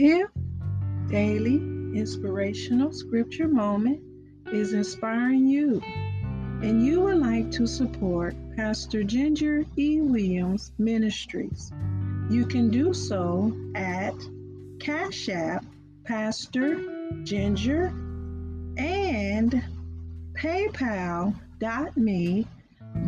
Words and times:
If 0.00 0.30
daily 1.08 1.56
inspirational 1.98 2.92
scripture 2.92 3.48
moment 3.48 4.00
is 4.52 4.72
inspiring 4.72 5.48
you 5.48 5.82
and 6.62 6.86
you 6.86 7.00
would 7.00 7.18
like 7.18 7.50
to 7.50 7.66
support 7.66 8.36
Pastor 8.54 9.02
Ginger 9.02 9.64
E. 9.76 10.00
Williams 10.00 10.70
Ministries, 10.78 11.72
you 12.30 12.46
can 12.46 12.70
do 12.70 12.94
so 12.94 13.52
at 13.74 14.14
Cash 14.78 15.30
App 15.30 15.64
Pastor 16.04 16.76
Ginger 17.24 17.86
and 18.76 19.64
paypal.me 20.34 21.36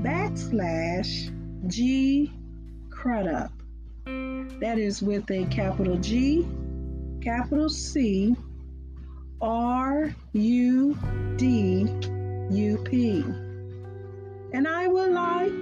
backslash 0.02 1.68
G 1.68 2.32
Crudup. 2.90 3.52
That 4.60 4.76
is 4.78 5.00
with 5.02 5.30
a 5.30 5.44
capital 5.46 5.96
G, 5.98 6.44
capital 7.20 7.68
C, 7.68 8.34
R 9.40 10.14
U 10.32 10.98
D 11.36 11.86
U 12.50 12.78
P. 12.84 13.24
And 14.52 14.66
I 14.66 14.86
would 14.88 15.12
like 15.12 15.52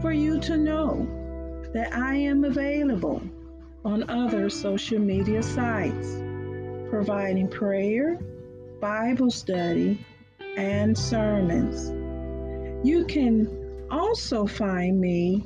for 0.00 0.12
you 0.12 0.40
to 0.40 0.56
know 0.56 1.06
that 1.72 1.94
I 1.94 2.16
am 2.16 2.44
available 2.44 3.22
on 3.84 4.08
other 4.10 4.50
social 4.50 4.98
media 4.98 5.42
sites, 5.42 6.16
providing 6.90 7.48
prayer, 7.48 8.18
Bible 8.80 9.30
study, 9.30 10.04
and 10.56 10.96
sermons. 10.96 11.90
You 12.86 13.04
can 13.04 13.86
also 13.90 14.46
find 14.46 15.00
me 15.00 15.44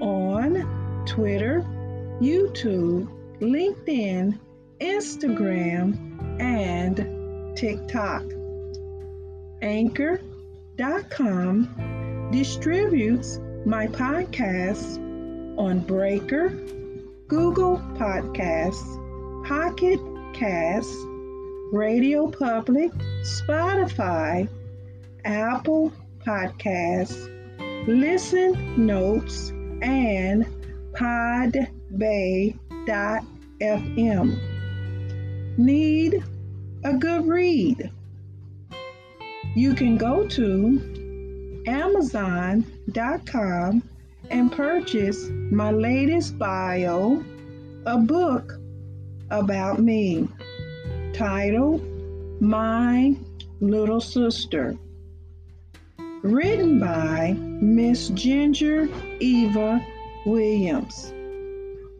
on 0.00 1.04
Twitter, 1.06 1.64
YouTube, 2.20 3.08
LinkedIn, 3.40 4.38
Instagram, 4.80 6.40
and 6.40 7.56
TikTok. 7.56 8.22
Anchor.com 9.62 10.18
distributes 12.30 13.40
my 13.64 13.86
podcasts 13.86 14.98
on 15.58 15.80
Breaker, 15.80 16.48
Google 17.28 17.78
Podcasts, 17.94 19.46
Pocket 19.46 19.98
Casts, 20.34 20.96
Radio 21.72 22.30
Public, 22.30 22.92
Spotify, 23.22 24.48
Apple 25.24 25.92
Podcasts, 26.24 27.32
Listen 27.88 28.86
Notes, 28.86 29.50
and 29.82 30.46
Podbay.fm. 32.86 34.38
Need 35.58 36.22
a 36.84 36.94
good 36.94 37.26
read? 37.26 37.90
You 39.54 39.74
can 39.74 39.96
go 39.96 40.26
to 40.28 41.64
Amazon.com 41.66 42.62
and 44.30 44.52
purchase 44.52 45.28
my 45.50 45.70
latest 45.70 46.38
bio, 46.38 47.24
a 47.86 47.98
book 47.98 48.52
about 49.30 49.80
me 49.80 50.28
titled 51.12 51.82
My 52.40 53.16
Little 53.60 54.00
Sister, 54.00 54.76
written 56.22 56.78
by 56.78 57.32
Miss 57.38 58.08
Ginger 58.10 58.88
Eva 59.20 59.84
Williams. 60.26 61.12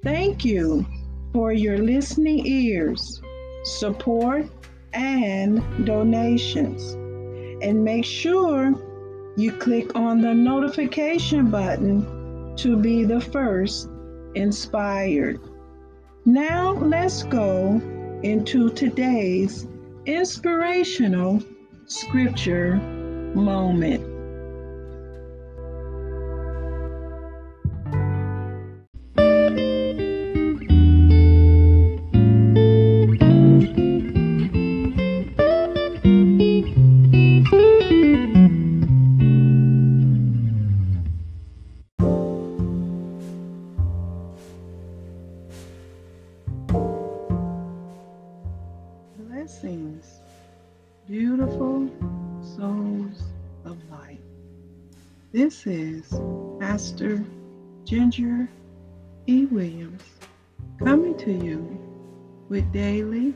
Thank 0.07 0.45
you 0.45 0.87
for 1.33 1.53
your 1.53 1.79
listening 1.79 2.47
ears, 2.47 3.21
support, 3.65 4.47
and 4.93 5.61
donations. 5.85 6.93
And 7.61 7.83
make 7.83 8.05
sure 8.05 8.73
you 9.37 9.51
click 9.51 9.97
on 9.97 10.21
the 10.21 10.33
notification 10.33 11.51
button 11.51 12.55
to 12.55 12.77
be 12.77 13.03
the 13.03 13.21
first 13.21 13.89
inspired. 14.37 15.41
Now 16.25 16.75
let's 16.75 17.25
go 17.25 17.81
into 18.23 18.71
today's 18.71 19.67
inspirational 20.07 21.43
scripture 21.87 22.77
moment. 22.77 24.16
This 55.37 55.67
is 55.67 56.19
Pastor 56.61 57.23
Ginger 57.85 58.49
E. 59.27 59.45
Williams 59.45 60.03
coming 60.79 61.15
to 61.19 61.31
you 61.31 61.79
with 62.49 62.73
daily 62.73 63.35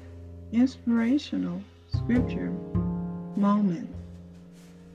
inspirational 0.50 1.62
scripture 1.94 2.54
moment. 3.36 3.94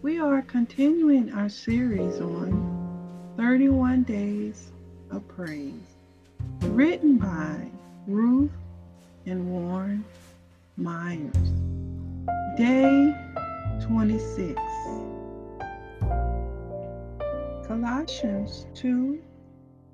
We 0.02 0.20
are 0.20 0.42
continuing 0.42 1.32
our 1.32 1.48
series 1.48 2.20
on 2.20 3.36
31 3.38 4.02
Days 4.02 4.72
of 5.12 5.28
Praise, 5.28 5.74
written 6.62 7.20
by 7.20 7.70
Ruth 8.08 8.50
and 9.28 9.48
Warren 9.48 10.04
Myers. 10.76 11.54
Day 12.58 13.14
26. 13.84 14.60
Colossians 17.68 18.68
2 18.76 19.20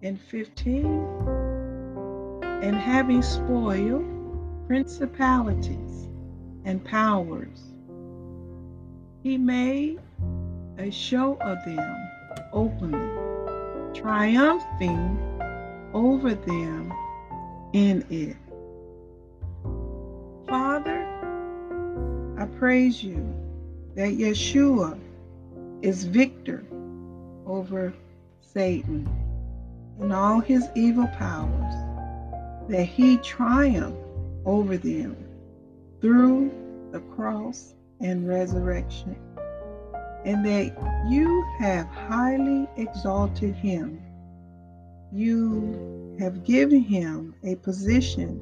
and 0.03 0.19
15. 0.19 0.85
And 2.63 2.75
having 2.75 3.21
spoiled 3.21 4.05
principalities 4.67 6.07
and 6.65 6.83
powers, 6.83 7.73
he 9.23 9.37
made 9.37 9.99
a 10.77 10.91
show 10.91 11.37
of 11.39 11.63
them 11.63 12.09
openly, 12.51 12.99
triumphing 13.93 15.17
over 15.93 16.35
them 16.35 16.93
in 17.71 18.05
it. 18.09 18.35
Father, 20.47 21.07
I 22.37 22.45
praise 22.59 23.01
you 23.01 23.33
that 23.95 24.09
Yeshua 24.09 24.99
is 25.81 26.03
victor 26.03 26.65
over 27.51 27.93
Satan 28.39 29.07
and 29.99 30.13
all 30.13 30.39
his 30.39 30.67
evil 30.73 31.07
powers, 31.19 31.73
that 32.69 32.85
he 32.85 33.17
triumphed 33.17 33.99
over 34.45 34.77
them 34.77 35.15
through 35.99 36.51
the 36.91 36.99
cross 37.15 37.75
and 37.99 38.27
resurrection, 38.27 39.15
and 40.25 40.45
that 40.45 40.75
you 41.09 41.45
have 41.59 41.87
highly 41.87 42.67
exalted 42.77 43.53
him. 43.53 44.01
You 45.11 46.15
have 46.19 46.43
given 46.43 46.81
him 46.81 47.35
a 47.43 47.55
position 47.55 48.39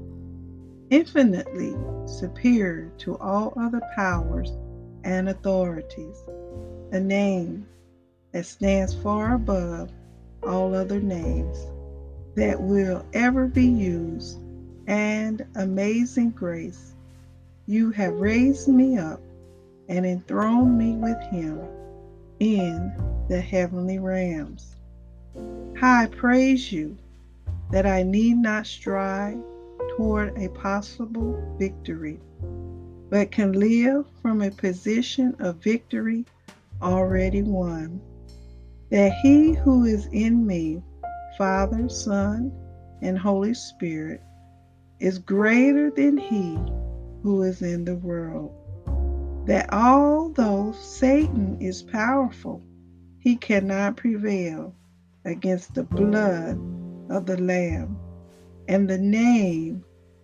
infinitely 0.91 1.75
superior 2.05 2.91
to 2.99 3.17
all 3.17 3.53
other 3.59 3.81
powers 3.95 4.51
and 5.03 5.29
authorities, 5.29 6.23
a 6.91 6.99
name 6.99 7.65
that 8.31 8.45
stands 8.45 8.93
far 8.93 9.33
above 9.33 9.91
all 10.43 10.73
other 10.75 10.99
names 11.01 11.57
that 12.35 12.61
will 12.61 13.05
ever 13.13 13.47
be 13.47 13.65
used, 13.65 14.39
and 14.87 15.45
amazing 15.55 16.29
grace. 16.31 16.93
You 17.65 17.91
have 17.91 18.13
raised 18.13 18.67
me 18.67 18.97
up 18.97 19.21
and 19.87 20.05
enthroned 20.05 20.77
me 20.77 20.93
with 20.93 21.19
him 21.31 21.59
in 22.39 22.93
the 23.27 23.41
heavenly 23.41 23.99
realms. 23.99 24.75
I 25.81 26.07
praise 26.07 26.71
you 26.71 26.97
that 27.71 27.85
I 27.85 28.03
need 28.03 28.37
not 28.37 28.65
strive 28.65 29.39
toward 29.95 30.37
a 30.37 30.49
possible 30.49 31.41
victory, 31.59 32.19
but 33.09 33.31
can 33.31 33.53
live 33.53 34.05
from 34.21 34.41
a 34.41 34.51
position 34.51 35.35
of 35.39 35.57
victory 35.57 36.25
already 36.81 37.43
won. 37.43 37.99
That 38.91 39.13
he 39.21 39.53
who 39.53 39.85
is 39.85 40.07
in 40.11 40.47
me, 40.47 40.81
Father, 41.37 41.87
Son, 41.89 42.51
and 43.01 43.19
Holy 43.19 43.53
Spirit, 43.53 44.21
is 44.99 45.19
greater 45.19 45.91
than 45.91 46.17
he 46.17 46.57
who 47.21 47.43
is 47.43 47.61
in 47.61 47.85
the 47.85 47.97
world. 47.97 48.51
That 49.45 49.71
although 49.71 50.71
Satan 50.71 51.57
is 51.61 51.83
powerful, 51.83 52.63
he 53.19 53.35
cannot 53.35 53.97
prevail 53.97 54.73
against 55.23 55.75
the 55.75 55.83
blood 55.83 56.59
of 57.11 57.27
the 57.27 57.39
Lamb 57.39 57.95
and 58.67 58.89
the 58.89 58.97
name 58.97 59.83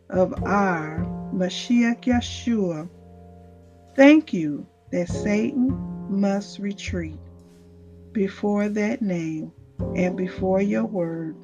of 0.10 0.34
our 0.44 1.00
Mashiach 1.34 2.02
Yeshua. 2.02 2.90
Thank 3.96 4.34
you 4.34 4.66
that 4.92 5.10
Satan 5.10 5.70
must 6.10 6.60
retreat 6.60 7.20
before 8.16 8.70
that 8.70 9.02
name 9.02 9.52
and 9.94 10.16
before 10.16 10.62
your 10.62 10.86
word, 10.86 11.36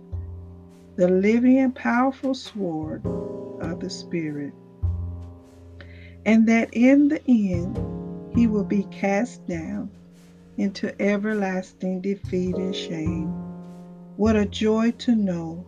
the 0.95 1.07
living 1.07 1.59
and 1.59 1.75
powerful 1.75 2.33
sword 2.33 3.05
of 3.59 3.81
the 3.81 3.89
Spirit. 3.89 4.53
And 6.25 6.47
that 6.47 6.69
in 6.71 7.09
the 7.09 7.21
end 7.27 7.77
he 8.33 8.47
will 8.47 8.63
be 8.63 8.83
cast 8.85 9.45
down 9.47 9.91
into 10.57 10.99
everlasting 11.01 11.99
defeat 11.99 12.55
and 12.55 12.73
shame. 12.73 13.27
What 14.15 14.37
a 14.37 14.45
joy 14.45 14.91
to 14.91 15.13
know 15.13 15.65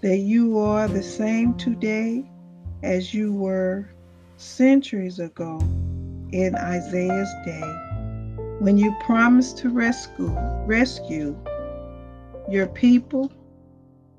that 0.00 0.18
you 0.18 0.58
are 0.58 0.88
the 0.88 1.04
same 1.04 1.54
today 1.54 2.28
as 2.82 3.14
you 3.14 3.32
were 3.32 3.88
centuries 4.38 5.20
ago 5.20 5.58
in 6.32 6.56
Isaiah's 6.56 7.32
day 7.44 7.91
when 8.62 8.78
you 8.78 8.94
promised 9.00 9.58
to 9.58 9.68
rescue 9.68 10.32
rescue 10.66 11.36
your 12.48 12.68
people 12.68 13.28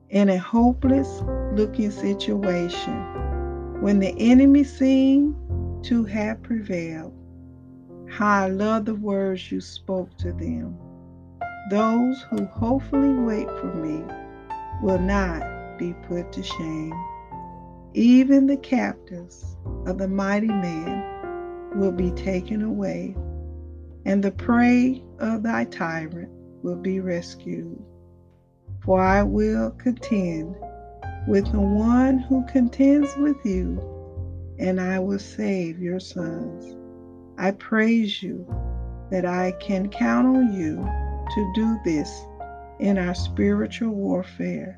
in 0.09 0.27
a 0.27 0.37
hopeless 0.37 1.21
looking 1.53 1.89
situation 1.89 2.91
when 3.81 3.99
the 3.99 4.13
enemy 4.19 4.65
seemed 4.65 5.33
to 5.85 6.03
have 6.03 6.43
prevailed. 6.43 7.13
How 8.09 8.43
I 8.43 8.49
love 8.49 8.83
the 8.83 8.95
words 8.95 9.49
you 9.49 9.61
spoke 9.61 10.17
to 10.17 10.33
them. 10.33 10.77
Those 11.69 12.21
who 12.23 12.43
hopefully 12.47 13.13
wait 13.13 13.47
for 13.61 13.73
me 13.73 14.03
will 14.81 14.99
not 14.99 15.77
be 15.77 15.93
put 16.05 16.33
to 16.33 16.43
shame. 16.43 16.93
Even 17.93 18.47
the 18.47 18.57
captives 18.57 19.55
of 19.85 19.99
the 19.99 20.09
mighty 20.09 20.47
man 20.47 21.71
will 21.79 21.93
be 21.93 22.11
taken 22.11 22.61
away, 22.61 23.15
and 24.05 24.23
the 24.23 24.31
prey 24.31 25.03
of 25.19 25.43
thy 25.43 25.65
tyrant 25.65 26.29
will 26.61 26.75
be 26.75 26.99
rescued. 26.99 27.81
For 28.83 29.01
I 29.01 29.23
will 29.23 29.71
contend 29.71 30.55
with 31.27 31.49
the 31.51 31.61
one 31.61 32.19
who 32.19 32.45
contends 32.47 33.15
with 33.17 33.37
you, 33.45 33.79
and 34.59 34.79
I 34.79 34.99
will 34.99 35.19
save 35.19 35.79
your 35.79 35.99
sons. 35.99 36.75
I 37.37 37.51
praise 37.51 38.21
you 38.21 38.45
that 39.09 39.25
I 39.25 39.51
can 39.53 39.89
count 39.89 40.27
on 40.27 40.53
you 40.53 40.77
to 40.77 41.51
do 41.55 41.79
this 41.85 42.25
in 42.79 42.97
our 42.97 43.15
spiritual 43.15 43.91
warfare, 43.91 44.77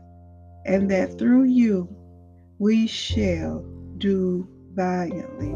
and 0.65 0.89
that 0.91 1.17
through 1.17 1.45
you 1.45 1.89
we 2.59 2.85
shall 2.87 3.65
do 3.97 4.47
valiantly, 4.73 5.55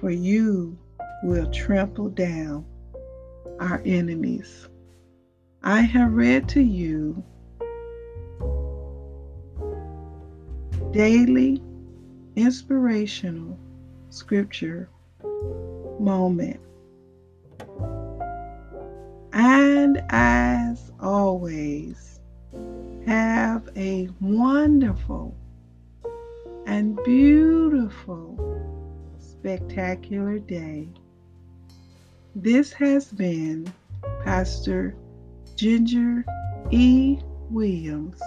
for 0.00 0.10
you 0.10 0.78
will 1.22 1.50
trample 1.50 2.08
down 2.08 2.64
our 3.60 3.82
enemies. 3.84 4.68
I 5.62 5.80
have 5.80 6.12
read 6.12 6.48
to 6.50 6.60
you 6.60 7.22
daily 10.92 11.62
inspirational 12.36 13.58
scripture 14.10 14.88
moment. 15.98 16.60
And 19.32 20.02
as 20.08 20.90
always, 21.00 22.20
have 23.06 23.68
a 23.76 24.08
wonderful 24.20 25.36
and 26.66 26.98
beautiful, 27.04 28.36
spectacular 29.18 30.38
day. 30.38 30.88
This 32.34 32.72
has 32.74 33.10
been 33.10 33.72
Pastor 34.24 34.94
Ginger 35.56 36.24
E. 36.70 37.18
Williams. 37.50 38.20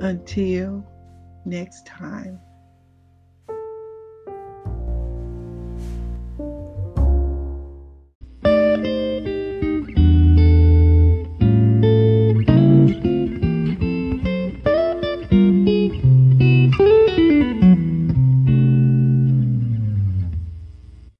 Until 0.00 0.84
next 1.44 1.86
time. 1.86 2.40